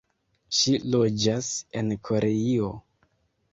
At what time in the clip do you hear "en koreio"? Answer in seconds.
1.83-2.75